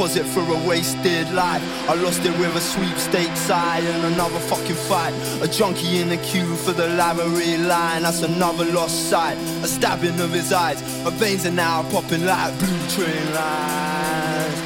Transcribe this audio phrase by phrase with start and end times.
[0.00, 1.62] Deposit for a wasted life.
[1.86, 5.12] I lost it with a sweepstakes side and another fucking fight.
[5.42, 8.04] A junkie in the queue for the library line.
[8.04, 9.36] That's another lost sight.
[9.62, 10.80] A stabbing of his eyes.
[11.04, 14.56] Her veins are now popping like blue train lines.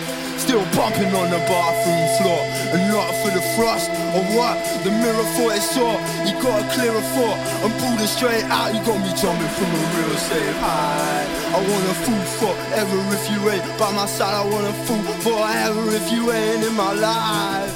[0.41, 2.54] Still bumping on the bathroom floor.
[2.75, 4.59] And not for the frost or what?
[4.83, 5.95] The mirror thought it saw.
[6.27, 7.39] You got a clearer thought.
[7.63, 8.75] I'm pulling straight out.
[8.75, 11.23] You got me jumping from a real safe high.
[11.55, 14.35] I want a fool forever if you ain't by my side.
[14.35, 17.75] I want a fool forever if you ain't in my life.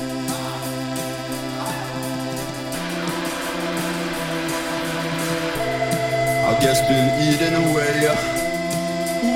[6.51, 8.03] I guess been eating away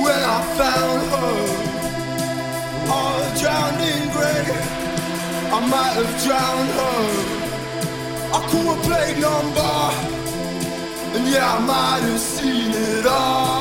[0.03, 1.73] when I found her
[2.91, 4.92] all drowned in grey.
[5.55, 7.03] I might have drowned her.
[8.33, 9.75] I could have played number,
[11.15, 13.53] and yeah, I might have seen it all.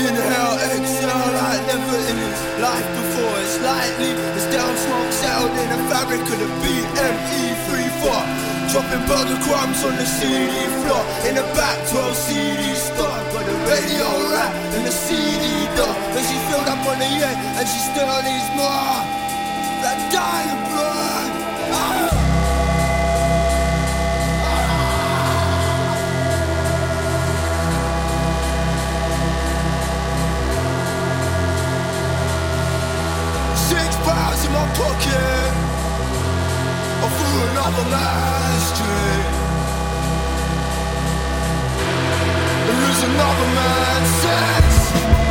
[0.00, 2.18] Inhale, exhale, like never in
[2.64, 3.36] life before.
[3.44, 8.59] It's lightly, it's down smoke settled in a fabric of the BME34.
[8.70, 10.46] Dropping burger crumbs on the CD
[10.86, 11.02] floor.
[11.26, 16.22] In the back 12 CD store Got the radio rap and the CD door And
[16.22, 19.02] she filled up on the end and she still needs more
[19.82, 21.30] That dying blood.
[21.74, 22.14] Ah.
[33.66, 35.29] Six pounds in my pocket
[43.02, 45.29] another man's sense.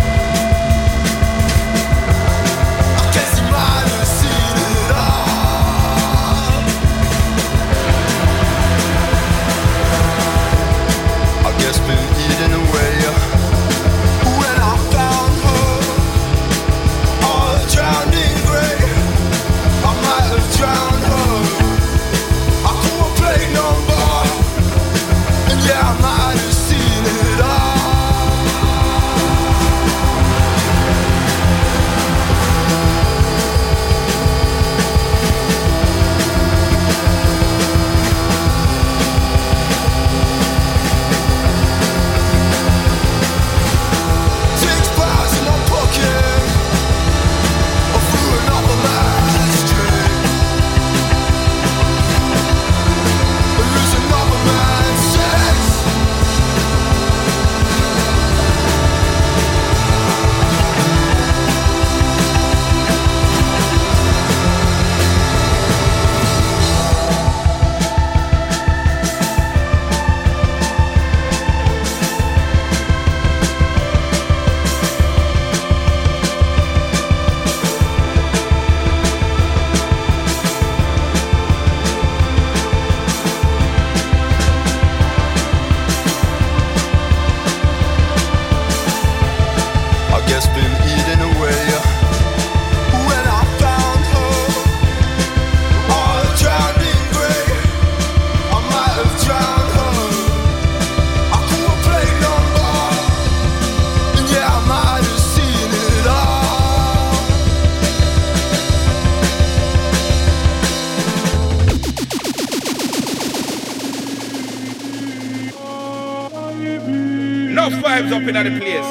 [117.70, 118.90] Enough vibes up in the place.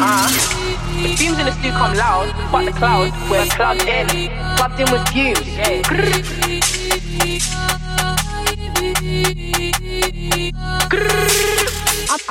[0.00, 0.28] Ah,
[1.02, 4.08] the fumes in the stew come loud, but the cloud, we're plugged in,
[4.56, 5.48] plugged in with fumes.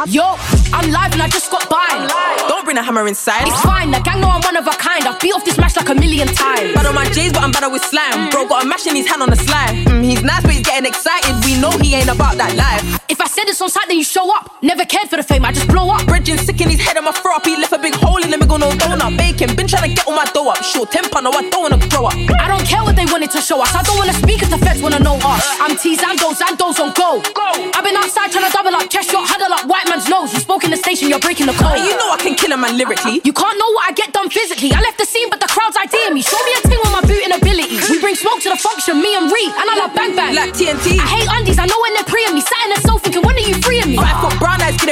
[0.07, 0.35] Yo,
[0.73, 2.07] I'm live and I just got by.
[2.47, 3.47] Don't bring a hammer inside.
[3.47, 5.03] It's fine, the gang know I'm one of a kind.
[5.05, 6.73] I've beat off this match like a million times.
[6.73, 8.29] Bad on my J's, but I'm better with slime.
[8.29, 9.85] Bro got a mash in his hand on the slide.
[9.87, 11.33] Mm, he's nice, but he's getting excited.
[11.45, 12.96] We know he ain't about that life.
[13.17, 14.61] If I said this on site, then you show up.
[14.61, 16.05] Never cared for the fame, I just blow up.
[16.05, 17.41] Bridging sick in his head, I'ma throw up.
[17.49, 19.17] He left a big hole in the middle, no donut.
[19.17, 20.61] Bacon, been trying to get all my dough up.
[20.61, 22.13] Short temper, no, I don't wanna grow up.
[22.13, 23.73] I don't care what they wanted to show us.
[23.73, 25.41] I don't wanna speak if the feds wanna know us.
[25.57, 27.17] I'm T Zando, Zando's on go.
[27.33, 27.49] Go.
[27.73, 30.29] I've been outside trying to double up, chest shot, huddle up, white man's nose.
[30.29, 31.81] You spoke in the station, you're breaking the code.
[31.81, 33.25] You know I can kill a man lyrically.
[33.25, 34.77] You can't know what I get done physically.
[34.77, 36.21] I left the scene, but the crowd's idea me.
[36.21, 37.81] Show me a thing with my booting ability.
[37.89, 40.37] We bring smoke to the function, me and Ree, and I love bang bang.
[40.37, 41.01] Like TNT.
[41.01, 42.45] I hate undies, I know when they're pre me.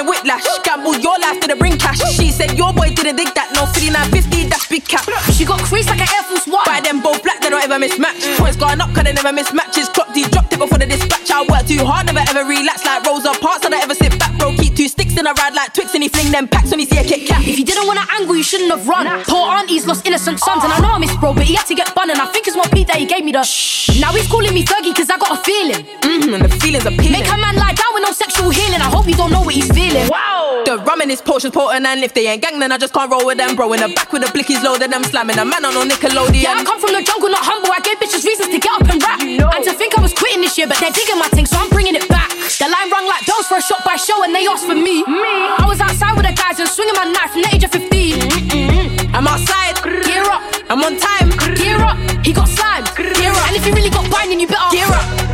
[0.03, 0.43] Foot brown eyes getting whiplash.
[0.63, 1.99] Gamble your life to the bring cash.
[2.15, 3.51] She said your boy didn't dig that.
[3.53, 5.05] No 5950, that's big cap.
[5.31, 6.65] She got creased like an Air Force One.
[6.65, 8.27] By them both black, they don't ever mismatched.
[8.37, 9.89] Points going up, cause they never miss matches.
[9.89, 11.31] Clock these, dropped it before the dispatch.
[11.31, 13.65] I work too hard, never ever relax like Rosa Parks.
[13.65, 14.55] I don't ever sit back, bro.
[14.55, 16.85] Keep two sticks in a ride like Twix, and he fling them packs when he
[16.85, 17.41] see a Kit Kat.
[17.45, 19.05] If you didn't want to angle, you shouldn't have run.
[19.25, 21.75] Poor aunties lost innocent sons, and I know I miss bro, but he had to
[21.75, 23.43] get bun, and I think it's more Pete that he gave me the.
[23.43, 23.99] Shh.
[23.99, 25.85] Now he's calling me Fergie, cause I got a feeling.
[26.01, 27.11] Mm-hmm, and the feelings appealing.
[27.11, 28.79] Make a man lie down sexual healing.
[28.79, 30.07] I hope you don't know what he's feeling.
[30.07, 30.63] Wow.
[30.65, 33.11] The rum in his potions potent, and if they ain't gang, then I just can't
[33.11, 33.71] roll with them, bro.
[33.73, 36.41] In the back with the blickies loaded, I'm slamming a man on no Nickelodeon.
[36.41, 37.69] Yeah, I come from the jungle, not humble.
[37.71, 39.21] I gave bitches reasons to get up and rap.
[39.21, 39.51] You know.
[39.53, 41.69] And to think I was quitting this year, but they're digging my thing, so I'm
[41.69, 42.31] bringing it back.
[42.31, 45.03] The line rung like bells for a shot by show, and they asked for me.
[45.03, 45.25] Me.
[45.59, 49.11] I was outside with the guys and swinging my knife from the age of 15.
[49.13, 51.97] I'm outside, Gear up, I'm on time, gear up.
[52.25, 52.87] He got slimed.
[52.95, 53.47] Gear up.
[53.47, 55.24] And if you really got binding, you better gear up.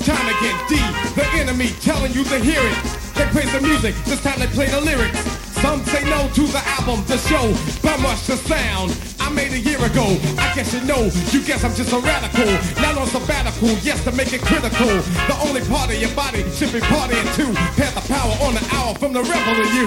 [0.00, 0.76] It's time to get D.
[1.14, 2.76] The enemy telling you to hear it.
[3.14, 5.18] They praise the music, this time they play the lyrics.
[5.60, 7.52] Some say no to the album, the show,
[7.82, 8.96] but much the sound.
[9.20, 10.16] I made a year ago.
[10.38, 11.10] I guess you know.
[11.32, 12.48] You guess I'm just a radical.
[12.80, 14.88] Not on sabbatical, yes, to make it critical.
[15.28, 17.52] The only part of your body should be partying too.
[17.76, 19.86] Pass the power on the hour from the rebel to you.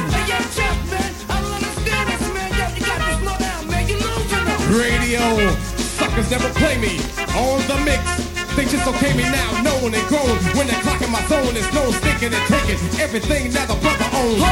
[4.77, 5.53] Radio,
[5.98, 6.98] suckers never play me
[7.34, 8.43] on the mix.
[8.56, 10.30] They just okay me now, knowing and grown.
[10.54, 14.46] When they're clocking my zone, is no sticking and taking everything that the brother owns.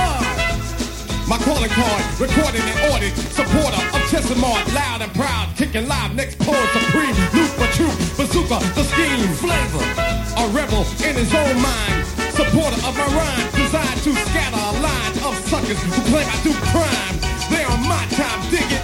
[1.30, 3.14] My calling card, recorded and ordered.
[3.14, 5.54] Supporter of Chesimard, loud and proud.
[5.56, 7.14] Kicking live, next poet supreme.
[7.38, 9.30] Loop for truth, bazooka, the scheme.
[9.38, 9.86] Flavor,
[10.34, 12.02] a rebel in his own mind.
[12.34, 16.54] Supporter of my rhyme, designed to scatter a line of suckers who claim I do
[16.74, 17.16] crime.
[17.54, 18.81] They on my time, dig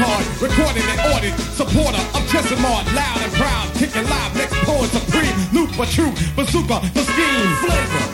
[0.00, 1.36] card, recorded and ordered.
[1.52, 3.66] Supporter of Chesimard, loud and proud.
[3.76, 5.36] Kicking live, next poet supreme.
[5.52, 7.50] Loot for truth, bazooka, the scheme.
[7.64, 8.04] Flavor.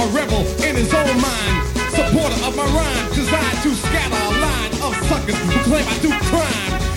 [0.00, 1.54] a rebel in his own mind.
[1.96, 6.10] Supporter of my rhyme, designed to scatter a line of suckers who claim I do
[6.28, 6.89] crime.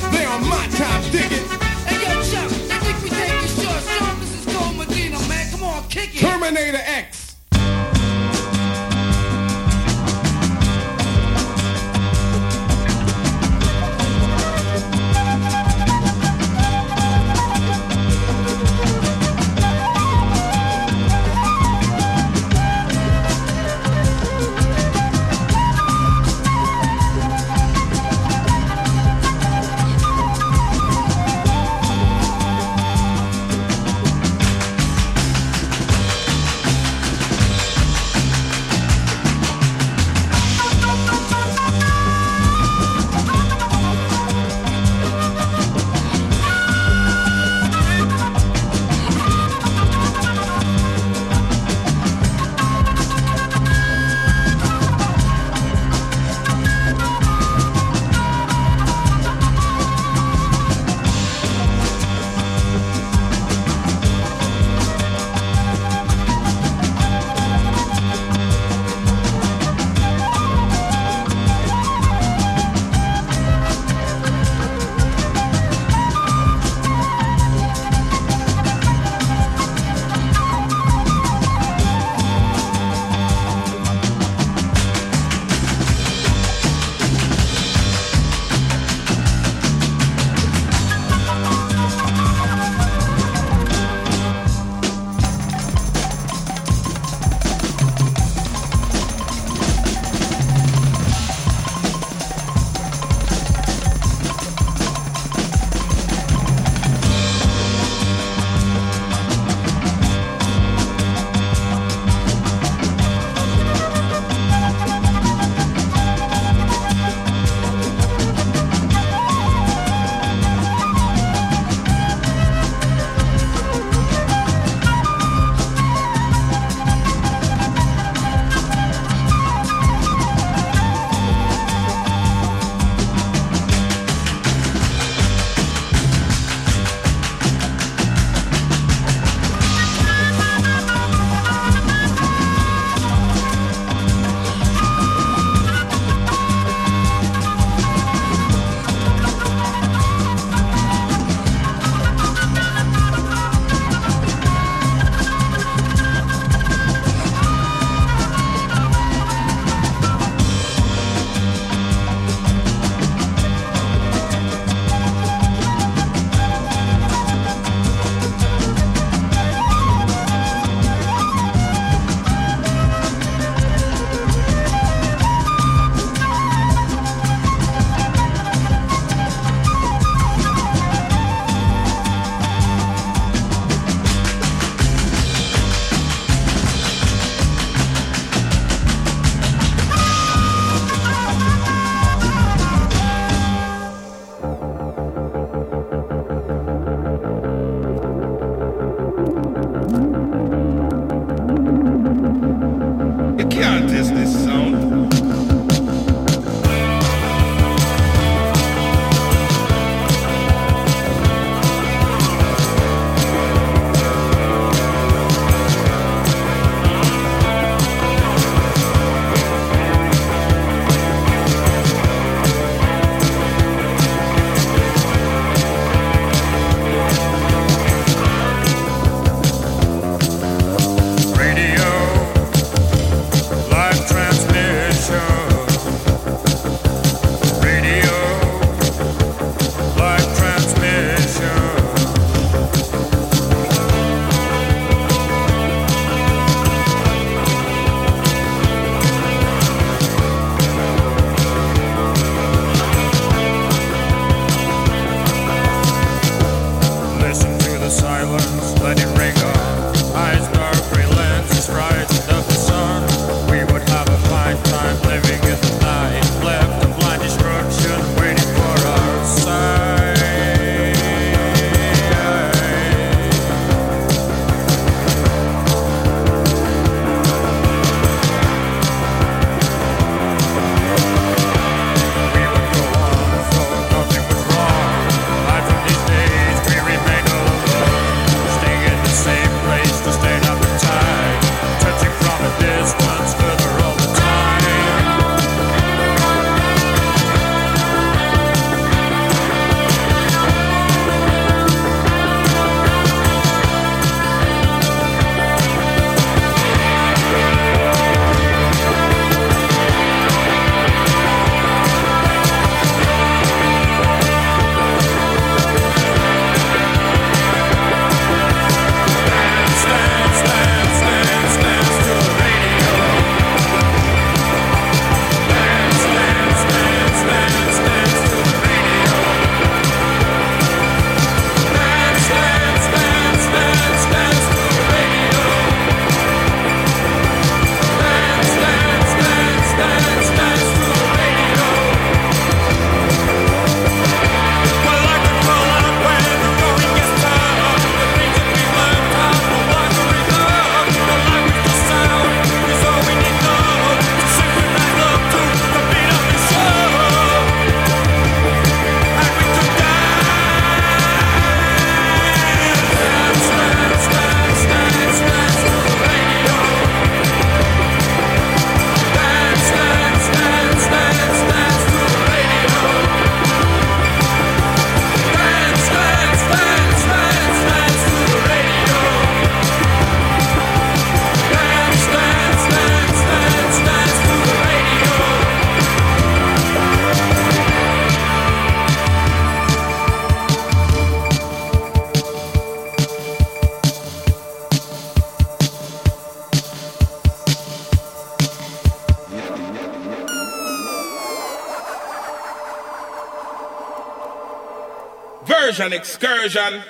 [405.74, 406.83] excursion, excursion.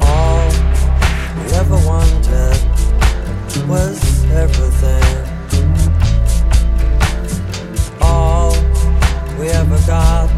[0.00, 0.48] All
[1.36, 2.58] we ever wanted
[3.66, 5.02] was everything.
[8.02, 8.52] All
[9.38, 10.28] we ever got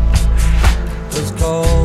[1.13, 1.80] was gold.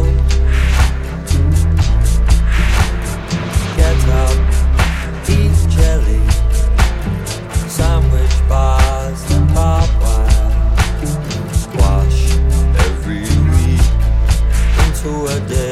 [15.35, 15.64] holiday.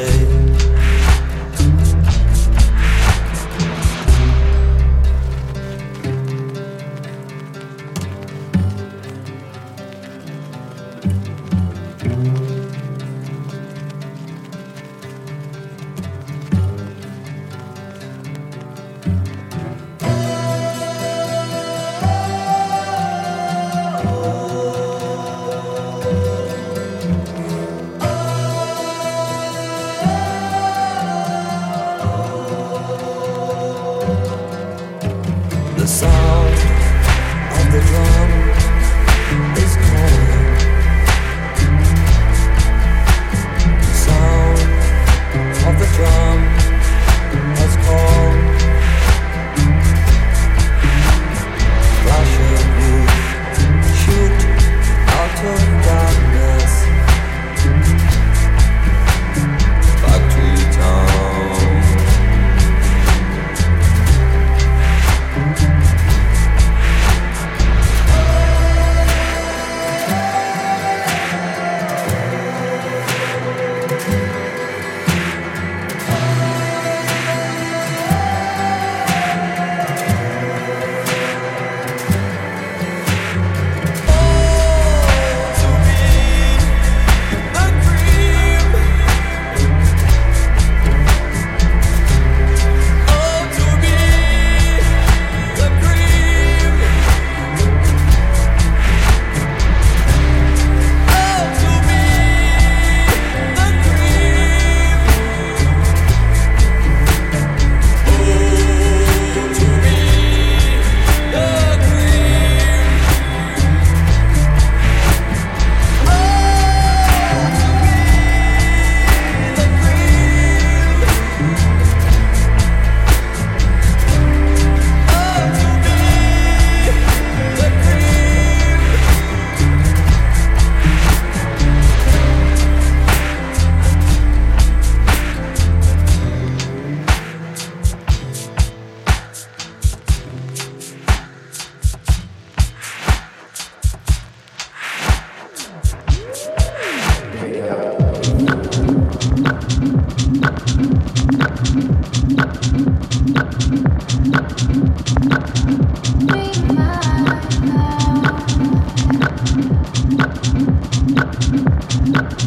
[161.94, 162.42] Thank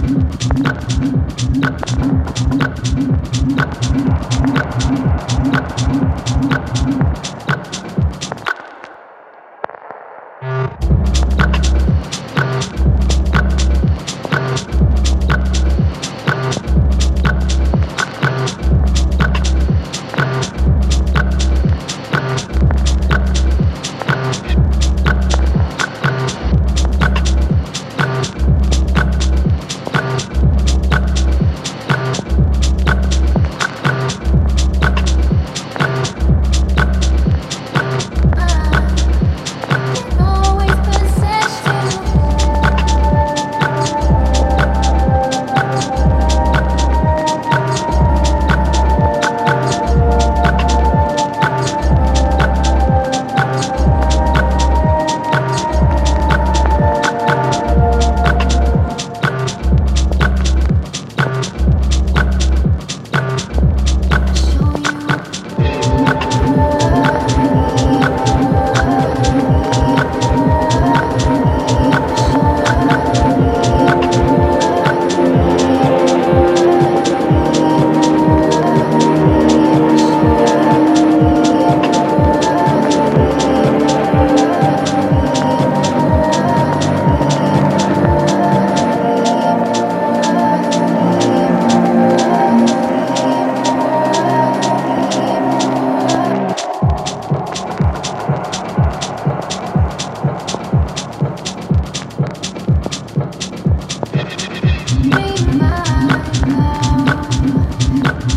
[5.53, 5.56] you.